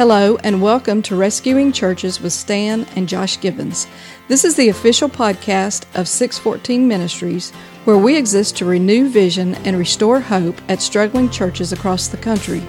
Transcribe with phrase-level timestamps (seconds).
[0.00, 3.86] Hello, and welcome to Rescuing Churches with Stan and Josh Givens.
[4.28, 7.50] This is the official podcast of 614 Ministries,
[7.84, 12.62] where we exist to renew vision and restore hope at struggling churches across the country.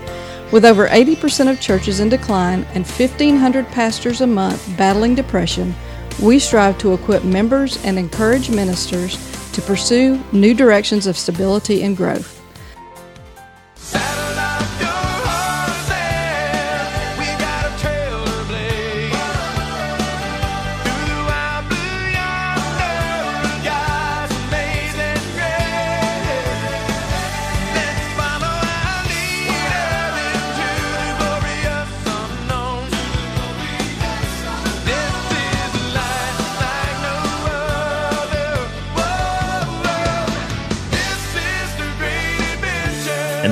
[0.51, 5.73] With over 80% of churches in decline and 1,500 pastors a month battling depression,
[6.21, 9.15] we strive to equip members and encourage ministers
[9.53, 12.40] to pursue new directions of stability and growth.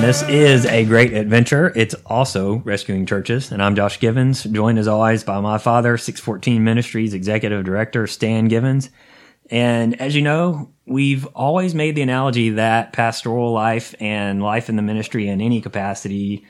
[0.00, 1.74] And this is a great adventure.
[1.76, 3.52] It's also rescuing churches.
[3.52, 8.48] And I'm Josh Givens, joined as always by my father, 614 Ministries Executive Director, Stan
[8.48, 8.88] Givens.
[9.50, 14.76] And as you know, we've always made the analogy that pastoral life and life in
[14.76, 16.46] the ministry in any capacity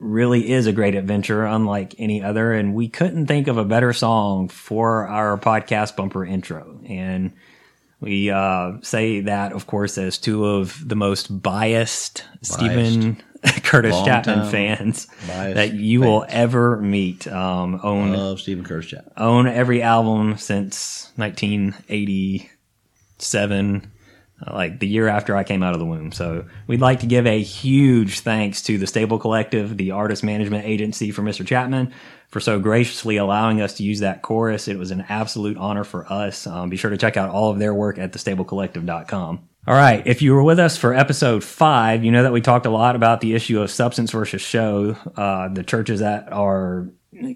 [0.00, 2.52] really is a great adventure, unlike any other.
[2.52, 6.80] And we couldn't think of a better song for our podcast bumper intro.
[6.88, 7.32] And
[8.00, 12.42] we uh, say that, of course, as two of the most biased, biased.
[12.42, 13.16] Steven
[13.62, 16.08] Curtis Long Chapman fans that you fans.
[16.08, 17.26] will ever meet.
[17.26, 19.12] Um, own Love Steven Curtis Chapman.
[19.16, 23.92] Own every album since 1987
[24.46, 26.12] like the year after I came out of the womb.
[26.12, 30.64] So we'd like to give a huge thanks to the Stable Collective, the artist management
[30.64, 31.46] agency for Mr.
[31.46, 31.92] Chapman,
[32.28, 34.68] for so graciously allowing us to use that chorus.
[34.68, 36.46] It was an absolute honor for us.
[36.46, 39.48] Um, be sure to check out all of their work at thestablecollective.com.
[39.66, 40.06] All right.
[40.06, 42.96] If you were with us for episode five, you know that we talked a lot
[42.96, 46.88] about the issue of substance versus show, uh, the churches that are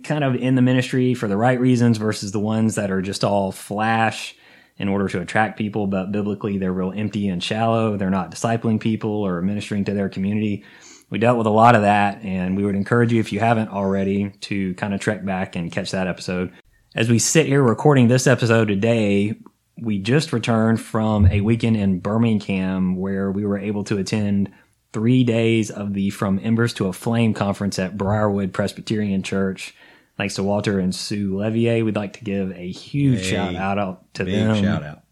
[0.04, 3.24] kind of in the ministry for the right reasons versus the ones that are just
[3.24, 4.36] all flash
[4.78, 7.96] in order to attract people, but biblically they're real empty and shallow.
[7.96, 10.64] They're not discipling people or ministering to their community.
[11.10, 13.68] We dealt with a lot of that, and we would encourage you, if you haven't
[13.68, 16.52] already, to kind of trek back and catch that episode.
[16.94, 19.34] As we sit here recording this episode today,
[19.78, 24.52] we just returned from a weekend in Birmingham where we were able to attend
[24.92, 29.74] three days of the From Embers to a Flame conference at Briarwood Presbyterian Church.
[30.16, 31.84] Thanks to Walter and Sue Levier.
[31.84, 34.62] We'd like to give a huge shout out to big them.
[34.62, 35.02] Shout out.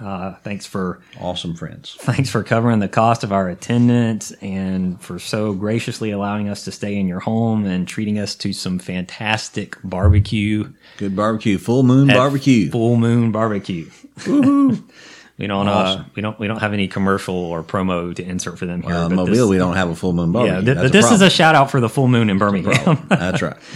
[0.00, 1.96] Uh, thanks for awesome friends.
[2.00, 6.72] Thanks for covering the cost of our attendance and for so graciously allowing us to
[6.72, 10.72] stay in your home and treating us to some fantastic barbecue.
[10.98, 12.70] Good barbecue, full moon barbecue.
[12.70, 13.90] Full moon barbecue.
[14.26, 14.30] we
[15.46, 16.00] don't uh, awesome.
[16.02, 18.92] uh, we don't we don't have any commercial or promo to insert for them here.
[18.92, 20.72] Well, Mobile, this, we don't have a full moon barbecue.
[20.72, 23.06] Yeah, th- this is a shout out for the full moon in Birmingham.
[23.08, 23.56] That's right.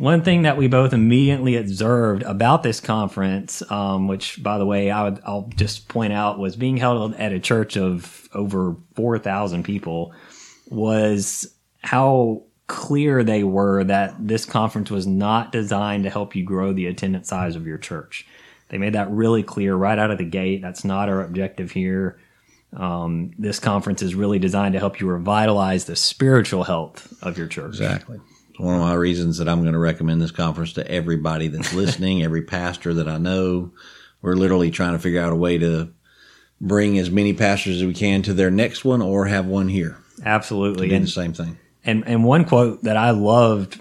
[0.00, 4.90] One thing that we both immediately observed about this conference, um, which by the way,
[4.90, 9.62] I would, I'll just point out was being held at a church of over 4,000
[9.62, 10.14] people
[10.70, 16.72] was how clear they were that this conference was not designed to help you grow
[16.72, 18.26] the attendance size of your church.
[18.70, 20.62] They made that really clear right out of the gate.
[20.62, 22.18] That's not our objective here.
[22.72, 27.48] Um, this conference is really designed to help you revitalize the spiritual health of your
[27.48, 27.74] church.
[27.74, 28.18] Exactly
[28.60, 32.22] one of my reasons that I'm going to recommend this conference to everybody that's listening,
[32.22, 33.72] every pastor that I know.
[34.22, 35.92] We're literally trying to figure out a way to
[36.60, 39.96] bring as many pastors as we can to their next one or have one here.
[40.24, 40.92] Absolutely.
[40.92, 41.58] And the same thing.
[41.84, 43.80] And and one quote that I loved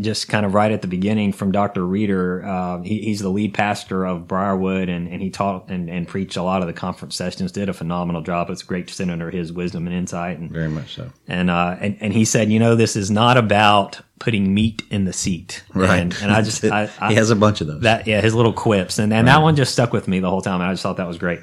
[0.00, 1.84] just kind of right at the beginning from Dr.
[1.84, 2.44] Reeder.
[2.44, 6.36] Uh, he, he's the lead pastor of Briarwood, and, and he taught and, and preached
[6.36, 7.52] a lot of the conference sessions.
[7.52, 8.50] Did a phenomenal job.
[8.50, 10.38] It's great to sit under his wisdom and insight.
[10.38, 11.10] And, Very much so.
[11.26, 15.04] And, uh, and and he said, you know, this is not about putting meat in
[15.04, 15.64] the seat.
[15.74, 15.98] Right.
[15.98, 17.80] And, and I just I, I, he has a bunch of those.
[17.80, 19.34] That yeah, his little quips, and and right.
[19.34, 20.60] that one just stuck with me the whole time.
[20.60, 21.40] And I just thought that was great.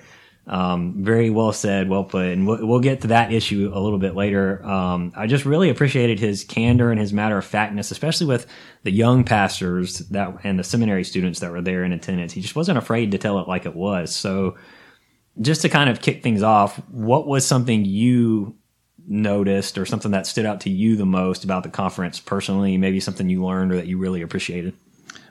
[0.47, 3.99] Um, very well said, well put, and we'll, we'll, get to that issue a little
[3.99, 4.65] bit later.
[4.65, 8.47] Um, I just really appreciated his candor and his matter of factness, especially with
[8.81, 12.33] the young pastors that and the seminary students that were there in attendance.
[12.33, 14.15] He just wasn't afraid to tell it like it was.
[14.15, 14.57] So,
[15.39, 18.55] just to kind of kick things off, what was something you
[19.07, 22.77] noticed or something that stood out to you the most about the conference personally?
[22.77, 24.73] Maybe something you learned or that you really appreciated.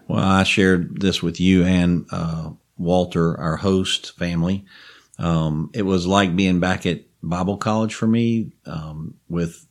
[0.07, 4.65] Well, I shared this with you and uh, Walter, our host family.
[5.19, 9.67] Um, it was like being back at Bible college for me um, with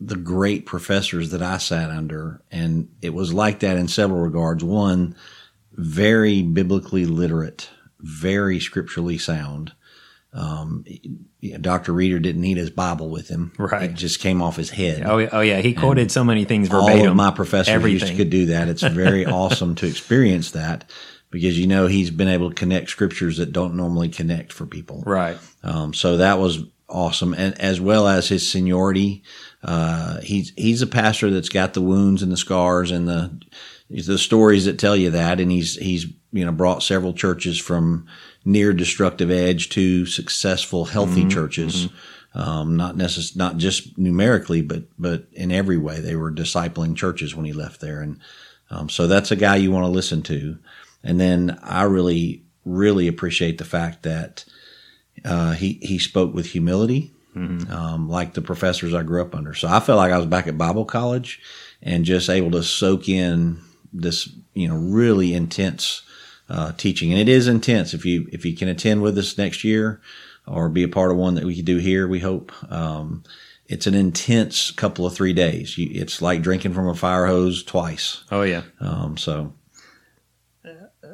[0.00, 2.42] the great professors that I sat under.
[2.50, 4.64] And it was like that in several regards.
[4.64, 5.14] One,
[5.72, 7.68] very biblically literate,
[8.00, 9.72] very scripturally sound.
[10.32, 10.84] Um,
[11.40, 11.92] yeah, Dr.
[11.92, 13.52] Reeder didn't need his Bible with him.
[13.58, 13.90] Right.
[13.90, 15.02] It just came off his head.
[15.02, 17.00] Oh, oh yeah, he quoted so many things verbatim.
[17.00, 18.00] All of my professors everything.
[18.00, 18.68] used to could do that.
[18.68, 20.88] It's very awesome to experience that
[21.30, 25.02] because you know he's been able to connect scriptures that don't normally connect for people.
[25.04, 25.38] Right.
[25.62, 29.22] Um, so that was awesome, and as well as his seniority,
[29.62, 33.40] uh, he's he's a pastor that's got the wounds and the scars and the
[33.90, 38.06] the stories that tell you that, and he's he's you know brought several churches from
[38.44, 41.88] near destructive edge to successful, healthy churches.
[42.32, 47.34] Um, not necess- not just numerically, but but in every way, they were discipling churches
[47.34, 48.20] when he left there, and
[48.70, 50.58] um, so that's a guy you want to listen to.
[51.02, 54.44] And then I really really appreciate the fact that
[55.24, 57.10] uh, he he spoke with humility,
[57.70, 59.54] um, like the professors I grew up under.
[59.54, 61.40] So I felt like I was back at Bible college
[61.82, 63.60] and just able to soak in
[63.92, 66.02] this, you know, really intense
[66.50, 67.12] uh, teaching.
[67.12, 67.94] And it is intense.
[67.94, 70.00] If you if you can attend with us next year
[70.46, 72.52] or be a part of one that we could do here, we hope.
[72.70, 73.22] Um,
[73.66, 75.78] it's an intense couple of three days.
[75.78, 78.24] You, it's like drinking from a fire hose twice.
[78.32, 78.62] Oh yeah.
[78.80, 79.52] Um, so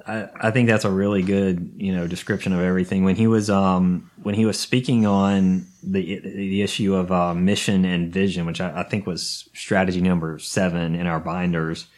[0.07, 3.05] I, I think that's a really good, you know, description of everything.
[3.05, 7.85] When he was um when he was speaking on the the issue of uh, mission
[7.85, 11.89] and vision, which I, I think was strategy number seven in our binders,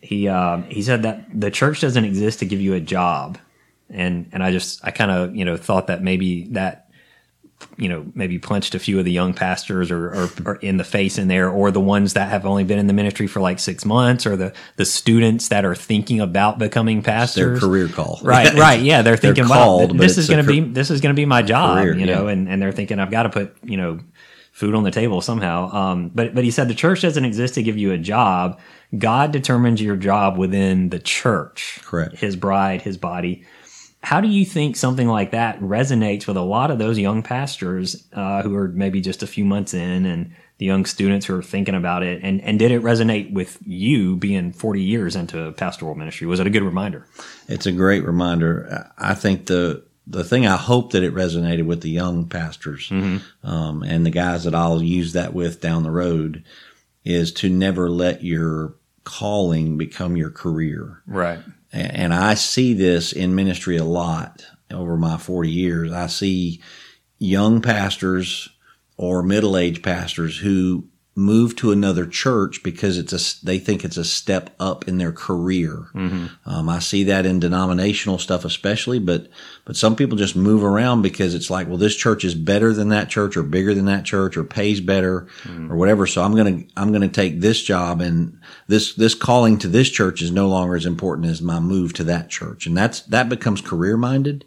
[0.00, 3.38] he um he said that the church doesn't exist to give you a job,
[3.90, 6.88] and and I just I kind of you know thought that maybe that
[7.76, 10.84] you know maybe punched a few of the young pastors or, or, or in the
[10.84, 13.58] face in there or the ones that have only been in the ministry for like
[13.58, 18.20] six months or the the students that are thinking about becoming pastors their career call.
[18.22, 18.80] right right.
[18.88, 21.26] Yeah they're thinking called, wow this is going to be this is going to be
[21.26, 22.32] my job Career, you know yeah.
[22.32, 23.98] and, and they're thinking i've got to put you know
[24.58, 25.70] food on the table somehow.
[25.72, 28.58] Um, but but he said the church doesn't exist to give you a job
[28.96, 32.16] god determines your job within the church Correct.
[32.16, 33.44] his bride his body.
[34.00, 38.06] How do you think something like that resonates with a lot of those young pastors
[38.12, 41.42] uh, who are maybe just a few months in and the young students who are
[41.42, 42.22] thinking about it?
[42.22, 46.28] And, and did it resonate with you being 40 years into pastoral ministry?
[46.28, 47.06] Was it a good reminder?
[47.48, 48.88] It's a great reminder.
[48.96, 52.90] I think the the thing I hope that it resonated with the young pastors
[53.42, 56.44] um, and the guys that I'll use that with down the road
[57.08, 58.74] is to never let your
[59.04, 61.02] calling become your career.
[61.06, 61.40] right
[61.72, 65.92] And I see this in ministry a lot over my 40 years.
[65.92, 66.60] I see
[67.18, 68.48] young pastors
[68.96, 70.88] or middle-aged pastors who
[71.18, 75.10] move to another church because it's a they think it's a step up in their
[75.10, 75.88] career.
[76.46, 79.26] Um, I see that in denominational stuff especially, but
[79.64, 82.90] but some people just move around because it's like, well, this church is better than
[82.90, 85.26] that church or bigger than that church or pays better
[85.68, 86.06] or whatever.
[86.06, 88.38] So I'm gonna I'm gonna take this job and
[88.68, 92.04] this this calling to this church is no longer as important as my move to
[92.04, 94.44] that church, and that's that becomes career minded,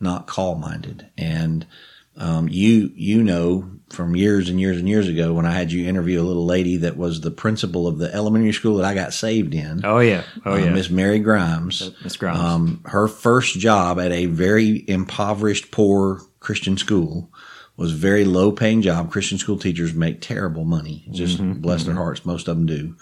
[0.00, 1.66] not call minded, and
[2.16, 5.86] um, you you know from years and years and years ago when I had you
[5.88, 9.12] interview a little lady that was the principal of the elementary school that I got
[9.12, 9.84] saved in.
[9.84, 11.90] oh yeah oh uh, yeah Miss Mary Grimes.
[12.02, 12.38] Miss Grimes.
[12.38, 17.30] Um, her first job at a very impoverished, poor Christian school
[17.76, 19.10] was a very low paying job.
[19.10, 21.06] Christian school teachers make terrible money.
[21.10, 22.24] Just bless their hearts.
[22.24, 22.96] Most of them do.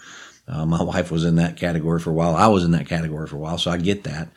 [0.47, 2.35] Uh, my wife was in that category for a while.
[2.35, 4.29] I was in that category for a while, so I get that.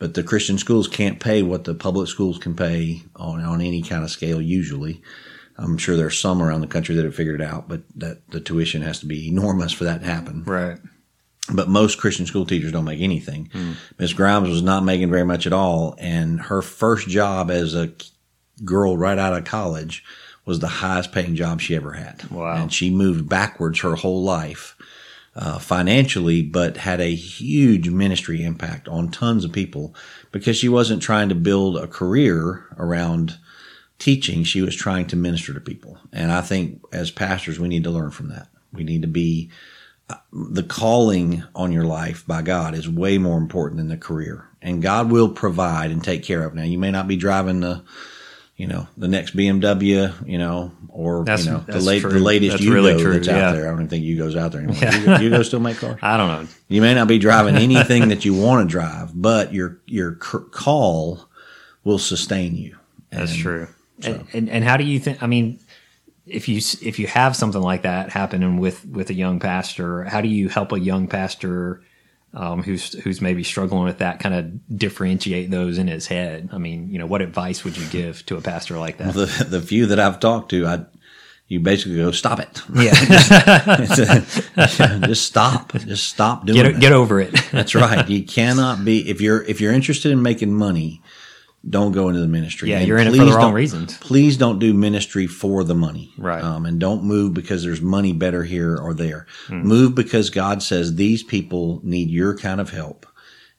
[0.00, 3.82] But the Christian schools can't pay what the public schools can pay on, on any
[3.82, 5.00] kind of scale usually.
[5.56, 8.40] I'm sure there's some around the country that have figured it out, but that the
[8.40, 10.78] tuition has to be enormous for that to happen right
[11.52, 13.50] but most Christian school teachers don't make anything.
[13.52, 13.72] Hmm.
[13.98, 17.92] Miss Grimes was not making very much at all, and her first job as a
[18.64, 20.04] girl right out of college
[20.44, 22.30] was the highest paying job she ever had.
[22.30, 22.54] Wow.
[22.56, 24.76] And she moved backwards her whole life
[25.40, 29.94] uh, financially, but had a huge ministry impact on tons of people
[30.32, 33.38] because she wasn't trying to build a career around
[33.98, 34.44] teaching.
[34.44, 35.98] She was trying to minister to people.
[36.12, 38.48] And I think as pastors, we need to learn from that.
[38.70, 39.50] We need to be
[40.32, 44.46] the calling on your life by God is way more important than the career.
[44.60, 46.54] And God will provide and take care of.
[46.54, 47.82] Now, you may not be driving the,
[48.60, 52.18] you know, the next BMW, you know, or That's- you know, the that's late, the
[52.18, 53.48] latest That's Yugo really true, that's yeah.
[53.48, 53.66] out there.
[53.66, 54.76] I don't even think Yugo's out there anymore.
[54.76, 55.98] Yugo, Yugo still make cars.
[56.02, 59.54] i don't know You may not be driving anything that you want to drive, but
[59.54, 61.26] your your call
[61.84, 62.76] will sustain you.
[63.08, 63.68] That's And true.
[64.04, 65.22] And, and and how do you think?
[65.22, 65.58] I mean,
[66.26, 70.20] if you if you have something like that happening with with a young pastor, how
[70.20, 71.82] do you help a young pastor
[72.32, 76.50] um, who's who's maybe struggling with that kind of differentiate those in his head?
[76.52, 79.14] I mean, you know, what advice would you give to a pastor like that?
[79.14, 80.84] The the few that I've talked to, I
[81.50, 82.62] you basically go stop it.
[82.72, 82.94] Yeah,
[85.06, 85.72] just stop.
[85.72, 86.80] Just stop doing get it.
[86.80, 87.34] get over it.
[87.50, 88.08] That's right.
[88.08, 91.02] You cannot be if you're if you're interested in making money,
[91.68, 92.70] don't go into the ministry.
[92.70, 93.98] Yeah, And you're in it for the wrong reasons.
[93.98, 96.12] Please don't do ministry for the money.
[96.16, 96.42] Right.
[96.42, 99.26] Um, and don't move because there's money better here or there.
[99.46, 99.62] Hmm.
[99.62, 103.06] Move because God says these people need your kind of help.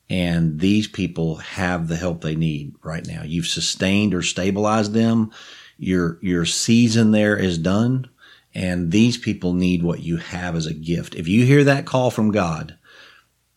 [0.10, 3.22] And these people have the help they need right now.
[3.24, 5.32] You've sustained or stabilized them.
[5.78, 8.10] Your, your season there is done.
[8.54, 11.16] And these people need what you have as a gift.
[11.16, 12.78] If you hear that call from God,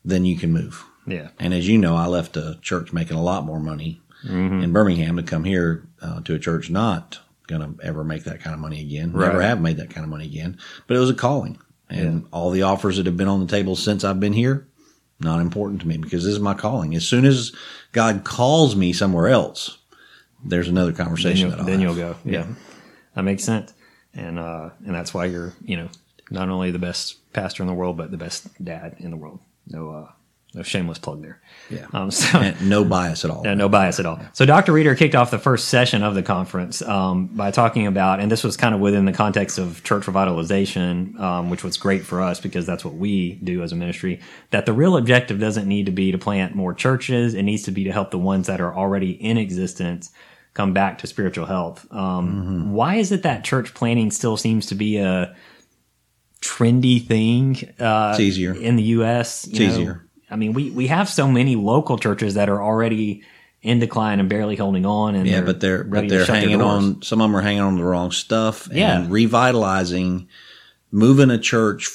[0.04, 0.84] then you can move.
[1.06, 1.30] Yeah.
[1.40, 4.62] And as you know, I left a church making a lot more money Mm-hmm.
[4.62, 8.40] in Birmingham to come here uh, to a church not going to ever make that
[8.40, 9.12] kind of money again.
[9.12, 9.48] Never Right.
[9.48, 10.58] have made that kind of money again.
[10.86, 11.58] But it was a calling.
[11.90, 14.66] And all the offers that have been on the table since I've been here,
[15.20, 16.94] not important to me because this is my calling.
[16.94, 17.52] As soon as
[17.92, 19.78] God calls me somewhere else,
[20.42, 22.16] there's another Then conversation you'll, that I'll then you'll go.
[22.24, 22.46] Yeah.
[23.14, 23.72] That makes sense.
[24.14, 25.88] And, uh, and that's why you're, you know,
[26.30, 29.40] not only the best pastor in the world, but the best dad in the world.
[29.66, 30.10] No, uh,
[30.54, 31.40] no shameless plug there.
[31.68, 31.86] Yeah.
[31.92, 33.42] Um, so, And no bias at all.
[33.44, 34.20] Yeah, no bias at all.
[34.32, 34.72] So Dr.
[34.72, 38.44] Reeder kicked off the first session of the conference um, by talking about, and this
[38.44, 42.40] was kind of within the context of church revitalization, um, which was great for us
[42.40, 44.20] because that's what we do as a ministry.
[44.50, 47.70] That the real objective doesn't need to be to plant more churches; it needs to
[47.70, 50.10] be to help the ones that are already in existence
[50.54, 51.86] come back to spiritual health.
[51.92, 55.34] Um, Why is it that church planting still seems to be a
[56.40, 57.56] trendy thing?
[57.80, 58.54] Uh, It's easier.
[58.54, 59.46] in the U.S.
[59.46, 59.66] It's know?
[59.66, 60.06] easier.
[60.30, 63.22] I mean, we, we have so many local churches that are already
[63.62, 65.14] in decline and barely holding on.
[65.14, 67.02] And Yeah, but they're but they're hanging on.
[67.02, 68.68] Some of them are hanging on the wrong stuff.
[68.70, 68.98] Yeah.
[69.00, 70.28] and revitalizing,
[70.90, 71.88] moving a church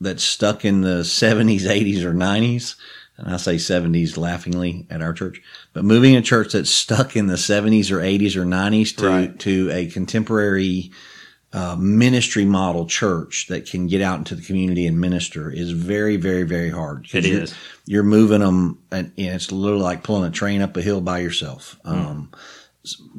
[0.00, 2.76] that's stuck in the seventies, eighties, or nineties.
[3.18, 5.40] And I say seventies laughingly at our church,
[5.72, 9.38] but moving a church that's stuck in the seventies or eighties or nineties to Right.
[9.40, 10.90] to a contemporary
[11.56, 16.18] uh, ministry model church that can get out into the community and minister is very,
[16.18, 17.06] very, very hard.
[17.14, 17.54] It you're, is.
[17.86, 21.20] You're moving them, and, and it's literally like pulling a train up a hill by
[21.20, 21.80] yourself.
[21.82, 21.92] Hmm.
[21.92, 22.30] Um,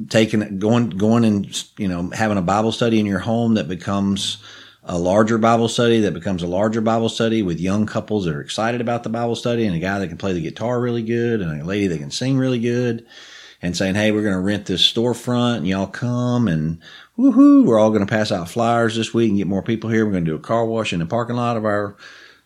[0.08, 4.38] taking going going and you know having a Bible study in your home that becomes
[4.84, 8.40] a larger Bible study that becomes a larger Bible study with young couples that are
[8.40, 11.40] excited about the Bible study and a guy that can play the guitar really good
[11.40, 13.04] and a lady that can sing really good
[13.60, 16.80] and saying, Hey, we're going to rent this storefront and y'all come and
[17.18, 20.04] woohoo, we're all going to pass out flyers this week and get more people here.
[20.06, 21.96] We're going to do a car wash in the parking lot of our,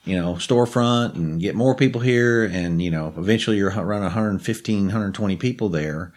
[0.04, 2.44] you know, storefront and get more people here.
[2.44, 6.12] And, you know, eventually you're around 115, 120 people there.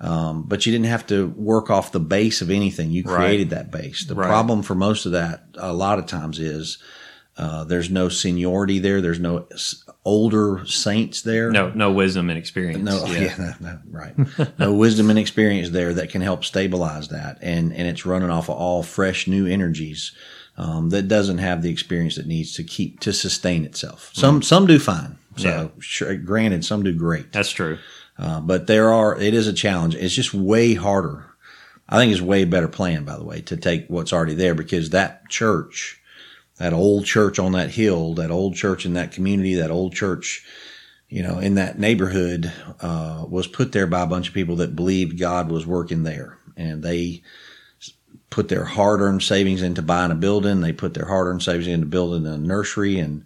[0.00, 2.90] Um, but you didn't have to work off the base of anything.
[2.92, 3.16] You Right.
[3.16, 4.04] created that base.
[4.04, 4.28] The Right.
[4.28, 6.78] problem for most of that, a lot of times, is
[7.38, 9.00] uh, there's no seniority there.
[9.00, 9.46] There's no
[10.04, 11.50] older saints there.
[11.50, 12.82] no no wisdom and experience.
[12.82, 13.20] No, yeah.
[13.20, 14.58] yeah, no, no, right.
[14.58, 18.48] no wisdom and experience there that can help stabilize that, and and it's running off
[18.48, 20.12] of all fresh new energies
[20.56, 24.10] um, that doesn't have the experience it needs to keep to sustain itself.
[24.14, 25.16] Some some do fine.
[25.36, 25.68] So Yeah.
[25.78, 27.32] sure, granted, some do great.
[27.32, 27.78] That's true.
[28.18, 29.94] Uh, but there are, it is a challenge.
[29.94, 31.26] It's just way harder.
[31.88, 34.90] I think it's way better plan, by the way, to take what's already there because
[34.90, 36.00] that church,
[36.58, 40.44] that old church on that hill, that old church in that community, that old church,
[41.08, 44.76] you know, in that neighborhood, uh, was put there by a bunch of people that
[44.76, 46.38] believed God was working there.
[46.56, 47.22] And they
[48.30, 50.60] put their hard earned savings into buying a building.
[50.60, 53.24] They put their hard earned savings into building a nursery and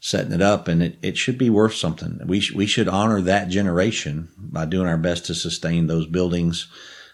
[0.00, 0.66] setting it up.
[0.66, 2.20] And it, it should be worth something.
[2.26, 6.66] We, sh- we should honor that generation by doing our best to sustain those buildings,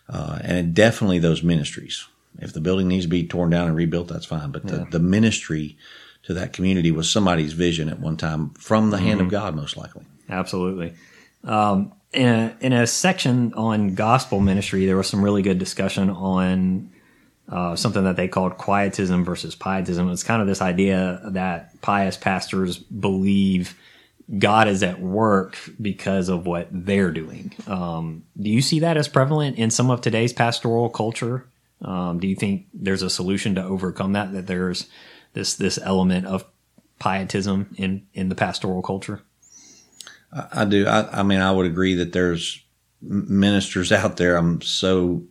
[0.09, 2.07] uh, and definitely those ministries.
[2.39, 4.51] If the building needs to be torn down and rebuilt, that's fine.
[4.51, 5.77] But the, the ministry
[6.25, 9.77] to that community was somebody's vision at one time from the hand of God, most
[9.77, 10.05] likely.
[10.29, 10.95] Absolutely.
[11.45, 16.11] Um, in, a, in a section on gospel ministry, there was some really good discussion
[16.11, 16.91] on
[17.49, 20.11] uh, something that they called quietism versus pietism.
[20.11, 23.75] It's kind of this idea that pious pastors believe
[24.39, 27.55] God is at work because of what they're doing.
[27.67, 31.47] Um, do you see that as prevalent in some of today's pastoral culture?
[31.83, 34.33] Um, do you think there's a solution to overcome that?
[34.33, 34.89] That there's
[35.33, 36.45] this this element of
[36.99, 39.23] pietism in in the pastoral culture?
[40.33, 40.87] I do.
[40.87, 42.63] I, I mean, I would agree that there's
[43.01, 44.37] ministers out there.
[44.37, 45.23] I'm so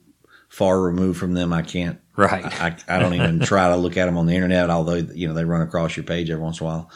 [0.49, 1.53] far removed from them.
[1.53, 1.99] I can't.
[2.15, 2.45] Right.
[2.45, 5.33] I, I don't even try to look at them on the internet, although you know
[5.33, 6.91] they run across your page every once in a while.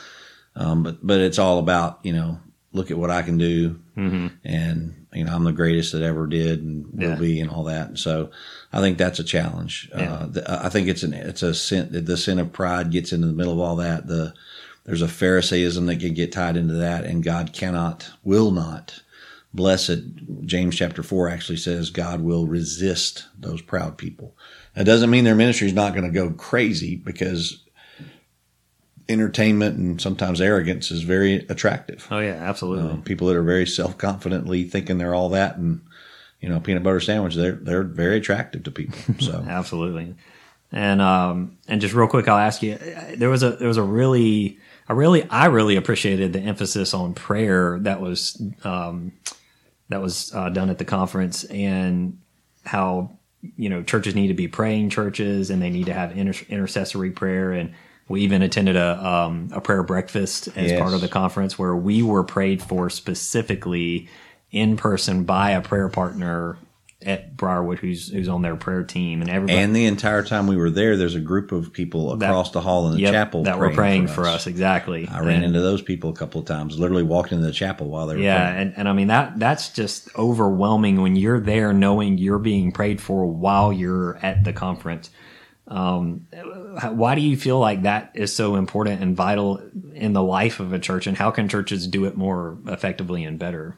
[0.56, 2.40] Um, but but it's all about you know
[2.74, 3.80] look at what I can do,
[4.44, 7.90] and you know I'm the greatest that ever did and will be, and all that.
[7.90, 8.32] And so
[8.72, 9.90] I think that's a challenge.
[9.96, 10.14] Yeah.
[10.14, 11.90] Uh, the, I think it's an it's a sin.
[11.92, 14.08] The sin of pride gets into the middle of all that.
[14.08, 14.34] The
[14.86, 19.04] there's a Pharisaism that can get tied into that, and God cannot, will not
[19.54, 20.46] bless it.
[20.46, 24.36] James chapter four actually says God will resist those proud people.
[24.74, 27.64] That doesn't mean their ministry is not going to go crazy because
[29.12, 32.08] entertainment and sometimes arrogance is very attractive.
[32.12, 32.90] Oh yeah, absolutely.
[32.90, 35.82] Um, people that are very self confidently thinking they're all that and
[36.40, 38.98] you know, peanut butter sandwich, they're they're very attractive to people.
[39.20, 40.16] So Absolutely.
[40.72, 42.78] And um and just real quick, I'll ask you.
[43.16, 47.14] There was a there was a really I really I really appreciated the emphasis on
[47.14, 49.14] prayer that was um
[49.90, 52.18] that was uh, done at the conference and
[52.66, 53.12] how
[53.58, 57.12] you know churches need to be praying churches and they need to have inter- intercessory
[57.12, 57.74] prayer and
[58.12, 60.80] we even attended a um, a prayer breakfast as Yes.
[60.80, 64.08] part of the conference where we were prayed for specifically
[64.52, 66.58] in person by a prayer partner
[67.04, 70.56] at Briarwood who's who's on their prayer team and everybody and the entire time we
[70.56, 73.44] were there, there's a group of people That- across the hall in the Yep, chapel
[73.46, 74.46] that were praying for us.
[74.46, 75.08] exactly.
[75.08, 76.78] I ran And- into those people a couple of times.
[76.78, 78.62] Literally walked into the chapel while they were yeah, praying.
[78.68, 83.02] and, and I mean that that's just overwhelming when you're there knowing you're being prayed
[83.02, 85.10] for while you're at the conference.
[85.68, 86.28] Um,
[86.92, 89.62] why do you feel like that is so important and vital
[89.94, 93.40] in the life of a church, and how can churches do it more effectively and
[93.40, 93.78] better?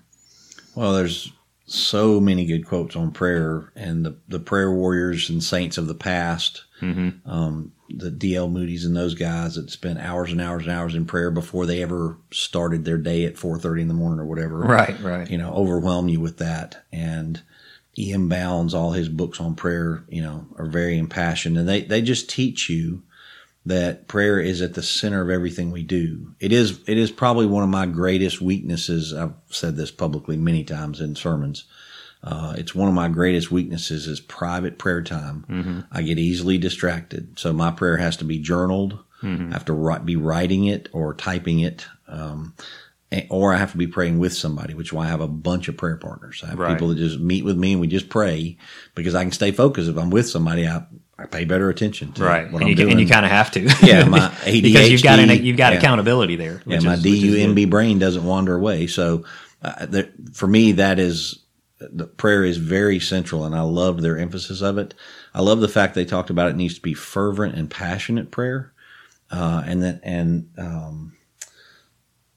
[0.76, 1.32] Well, there's
[1.66, 5.96] so many good quotes on prayer and the, the prayer warriors and saints of the
[5.96, 6.64] past.
[6.82, 7.30] Mm-hmm.
[7.30, 8.50] Um, the D.L.
[8.50, 11.82] Moody's and those guys that spent hours and hours and hours in prayer before they
[11.84, 14.60] ever started their day at 4.30 in the morning or whatever.
[14.60, 15.30] Right, right.
[15.30, 16.84] You know, overwhelm you with that.
[16.92, 17.42] And
[17.98, 18.28] E.M.
[18.28, 22.30] Bounds, all his books on prayer, you know, are very impassioned and they, they just
[22.30, 23.04] teach you
[23.66, 26.34] that prayer is at the center of everything we do.
[26.40, 29.14] It is it is probably one of my greatest weaknesses.
[29.14, 31.66] I've said this publicly many times in sermons.
[32.24, 35.46] Uh, it's one of my greatest weaknesses is private prayer time.
[35.92, 38.98] I get easily distracted, so my prayer has to be journaled.
[39.52, 42.54] I have to write, be writing it or typing it, um,
[43.30, 45.68] or I have to be praying with somebody, which is why I have a bunch
[45.68, 46.42] of prayer partners.
[46.44, 46.74] I have Right.
[46.74, 48.58] people that just meet with me and we just pray
[48.96, 49.90] because I can stay focused.
[49.90, 50.84] If I'm with somebody, I,
[51.18, 52.92] I pay better attention to Right, what and I'm you, doing.
[52.92, 53.62] and you kind of have to.
[53.84, 55.80] Yeah, my because you've got an, ADHD, you've got yeah.
[55.80, 56.62] accountability there.
[56.66, 57.56] Yeah, my is- which is good.
[57.56, 58.88] DUMB brain doesn't wander away.
[58.88, 59.24] So,
[59.62, 61.40] uh, there, for me, that is
[61.80, 64.94] the prayer is very central, and I love their emphasis of it.
[65.34, 68.72] I love the fact they talked about it needs to be fervent and passionate prayer,
[69.32, 71.14] uh, and that and um,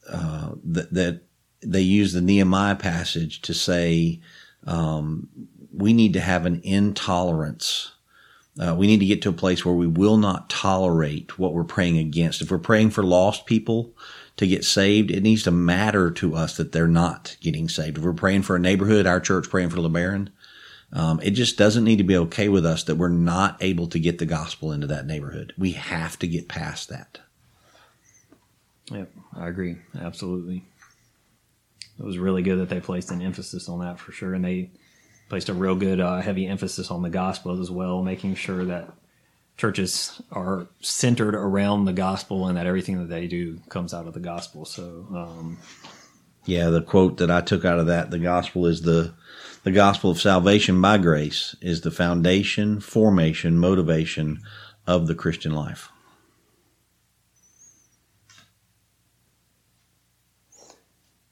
[0.09, 1.23] uh, that that
[1.63, 4.21] they use the Nehemiah passage to say
[4.67, 5.29] um,
[5.73, 7.93] we need to have an intolerance.
[8.59, 11.65] Uh, we need to get to a place where we will not tolerate what we're
[11.65, 12.41] praying against.
[12.41, 13.95] If we're praying for lost people
[14.37, 17.99] to get saved, it needs to matter to us that they're not getting saved.
[17.99, 20.29] If we're praying for a neighborhood, our church praying for LeBaron,
[20.93, 23.99] um, it just doesn't need to be okay with us that we're not able to
[23.99, 25.53] get the gospel into that neighborhood.
[25.59, 27.19] We have to get past that.
[28.91, 29.77] Yep, I agree.
[30.01, 30.65] Absolutely.
[31.99, 34.71] It was really good that they placed an emphasis on that for sure, and they
[35.29, 38.93] placed a real good uh, heavy emphasis on the gospel as well, making sure that
[39.57, 44.15] churches are centered around the gospel and that everything that they do comes out of
[44.15, 44.65] the gospel.
[44.65, 45.59] So, um,
[46.45, 49.15] Yeah, the quote that I took out of that, the gospel is the
[49.65, 54.43] the gospel of salvation by grace is the foundation, formation, motivation
[54.87, 55.91] of the Christian life.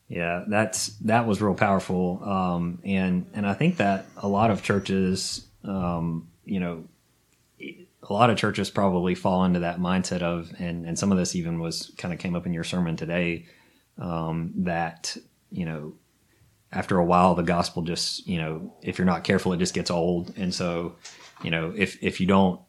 [0.09, 4.63] Yeah, that's that was real powerful, um, and and I think that a lot of
[4.63, 6.85] churches, um, you know,
[7.59, 11.35] a lot of churches probably fall into that mindset of, and and some of this
[11.35, 13.47] even was kind of came up in your sermon today,
[13.99, 15.17] um, that
[15.51, 15.95] you know,
[16.71, 19.91] after a while the gospel just you know, if you're not careful, it just gets
[19.91, 20.97] old, and so
[21.43, 22.61] you know, if if you don't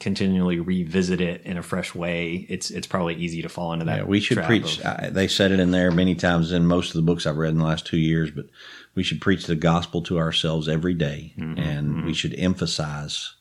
[0.00, 3.98] continually revisit it in a fresh way, it's it's probably easy to fall into that.
[3.98, 4.78] Yeah, we should preach.
[4.80, 7.36] of- I, they said it in there many times in most of the books I've
[7.36, 8.46] read in the last two years, but
[8.94, 13.34] we should preach the gospel to ourselves every day, and we should emphasize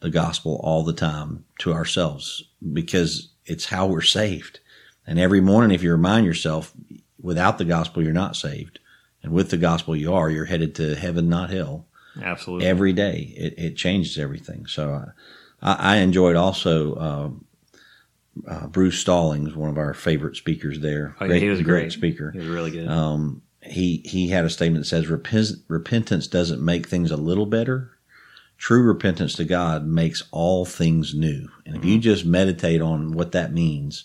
[0.00, 4.60] the gospel all the time to ourselves because it's how we're saved.
[5.06, 6.72] And every morning, if you remind yourself,
[7.20, 8.78] without the gospel, you're not saved,
[9.22, 10.30] and with the gospel, you are.
[10.30, 11.86] You're headed to heaven, not hell
[12.22, 13.32] absolutely every day.
[13.36, 14.66] It, it changes everything.
[14.66, 15.10] So uh,
[15.62, 17.30] I, I enjoyed also uh,
[18.50, 21.16] uh, Bruce Stallings, one of our favorite speakers there.
[21.20, 22.30] Oh, yeah, he was a great speaker.
[22.30, 22.88] He was really good.
[22.88, 27.46] Um, he he had a statement that says repent, repentance doesn't make things a little
[27.46, 27.92] better.
[28.58, 31.48] True repentance to God makes all things new.
[31.66, 34.04] And if you just meditate on what that means,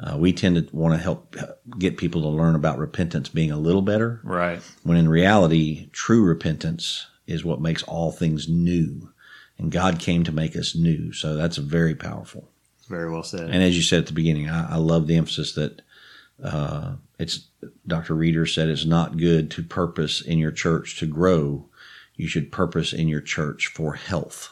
[0.00, 1.46] uh, we tend to want to help uh,
[1.78, 4.62] get people to learn about repentance being a little better right.
[4.84, 9.12] when in reality, true repentance is what makes all things new.
[9.58, 11.12] And God came to make us new.
[11.12, 12.48] So that's very powerful.
[12.88, 13.50] Very well said.
[13.50, 15.82] And as you said at the beginning, I, I love the emphasis that
[16.42, 17.46] uh, it's
[17.86, 18.14] Dr.
[18.14, 21.66] Reeder said it's not good to purpose in your church to grow.
[22.14, 24.50] You should purpose in your church for health.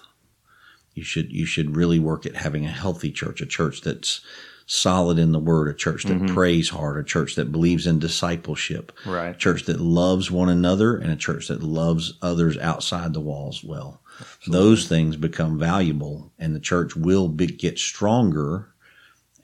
[0.95, 4.21] You should you should really work at having a healthy church, a church that's
[4.67, 8.93] solid in the word, a church that prays hard, a church that believes in discipleship,
[9.07, 9.35] Right.
[9.35, 13.63] a church that loves one another, and a church that loves others outside the walls
[13.63, 14.01] well.
[14.49, 18.69] Those things become valuable, and the church will be, get stronger,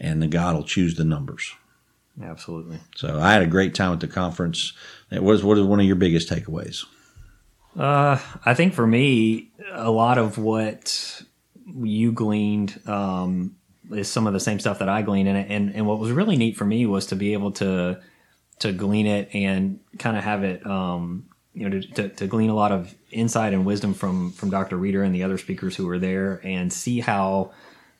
[0.01, 1.53] and the God will choose the numbers.
[2.21, 2.79] Absolutely.
[2.97, 4.73] So I had a great time at the conference.
[5.11, 6.85] It was what is one of your biggest takeaways?
[7.79, 11.23] Uh, I think for me, a lot of what
[11.67, 13.57] you gleaned um,
[13.91, 16.11] is some of the same stuff that I gleaned in it, and and what was
[16.11, 18.01] really neat for me was to be able to
[18.61, 22.49] to glean it and kind of have it, um, you know, to, to, to glean
[22.49, 24.77] a lot of insight and wisdom from from Dr.
[24.77, 27.53] Reeder and the other speakers who were there, and see how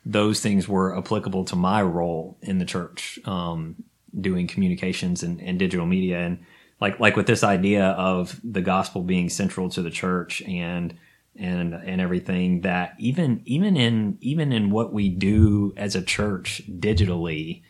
[0.05, 3.75] those things were applicable to my role in the church, um,
[4.19, 6.39] doing communications and, and digital media, and
[6.79, 10.93] like like with this idea of the gospel being central to the church and
[11.35, 16.61] and and everything that even even in even in what we do as a church
[16.69, 17.61] digitally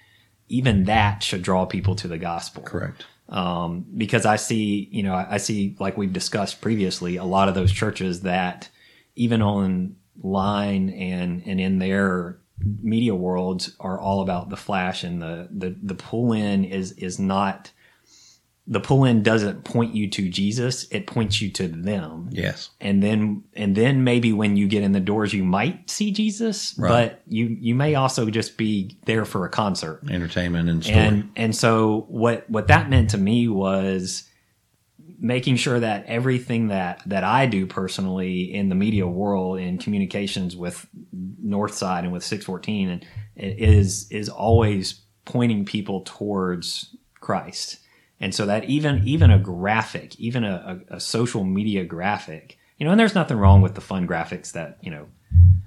[0.49, 3.05] even that should draw people to the gospel Correct.
[3.29, 7.55] um, because I see, you know, I see, like we've discussed previously, a lot of
[7.55, 8.69] those churches that
[9.15, 12.39] even online and and in their
[12.81, 17.19] media worlds are all about the flash and the the the pull in is is
[17.19, 17.71] not
[18.65, 22.69] the pull in doesn't point you to Jesus, it points you to them Yes.
[22.79, 26.73] and then and then maybe when you get in the doors you might see Jesus,
[26.77, 26.89] Right.
[26.89, 30.01] but you you may also just be there for a concert.
[30.09, 30.97] Entertainment and story.
[30.97, 34.29] And and so what what that meant to me was
[35.19, 40.55] making sure that everything that that I do personally in the media world in communications
[40.55, 40.85] with
[41.45, 47.79] Northside and with 614 and it is is always pointing people towards Christ.
[48.23, 52.85] And so that even even a graphic, even a, a, a social media graphic, you
[52.85, 55.07] know, and there's nothing wrong with the fun graphics that, you know,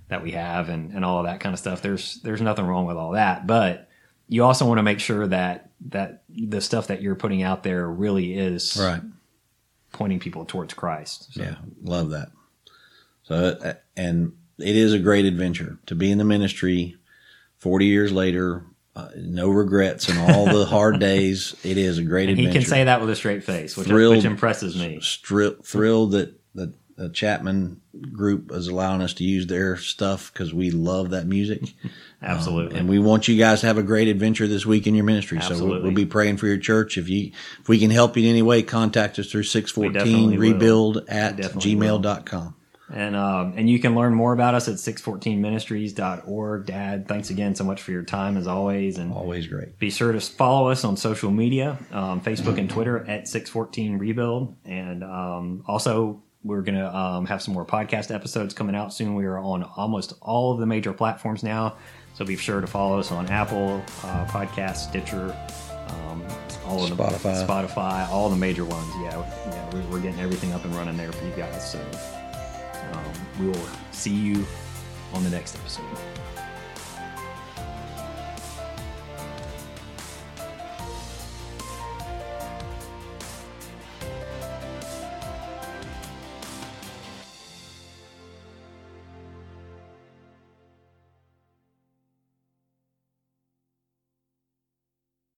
[0.08, 1.82] that we have and, and all of that kind of stuff.
[1.82, 3.46] There's there's nothing wrong with all that.
[3.46, 3.90] But
[4.26, 7.86] you also want to make sure that that the stuff that you're putting out there
[7.86, 9.02] really is right.
[9.92, 11.34] pointing people towards Christ.
[11.34, 11.56] So, Yeah.
[11.82, 12.28] Love that.
[13.24, 16.96] So, uh, and it is a great adventure to be in the ministry
[17.58, 18.64] 40 years later.
[18.96, 21.54] Uh, no regrets and all the hard days.
[21.62, 24.16] It is a great And he can say that with a straight face, which, Thrilled.
[24.16, 25.00] which impresses me.
[25.02, 30.54] Stri- thrilled that the, the Chapman group is allowing us to use their stuff because
[30.54, 31.74] we love that music.
[32.22, 32.78] Absolutely.
[32.78, 35.42] And we want you guys to have a great adventure this week in your ministry.
[35.42, 36.96] So we'll, we'll be praying for your church.
[36.96, 40.30] If you if we can help you in any way, contact us through definitely 614
[40.30, 40.38] will.
[40.38, 42.02] rebuild at definitely will.
[42.92, 46.66] And um, and you can learn more about us at 614ministries.org.
[46.66, 48.98] Dad, thanks again so much for your time as always.
[48.98, 49.78] And Always great.
[49.78, 54.56] be sure to follow us on social media, um, Facebook and Twitter at 614 Rebuild.
[54.64, 59.16] And um, also, we're going to um, have some more podcast episodes coming out soon.
[59.16, 61.76] We are on almost all of the major platforms now.
[62.14, 65.36] So be sure to follow us on Apple uh, Podcast, Stitcher,
[65.88, 66.24] um,
[66.64, 67.46] all of the Spotify.
[67.46, 68.90] Spotify, all the major ones.
[69.02, 69.18] Yeah,
[69.50, 71.72] yeah we're, we're getting everything up and running there for you guys.
[71.72, 71.78] So
[72.96, 74.44] um, we will see you
[75.12, 76.15] on the next episode.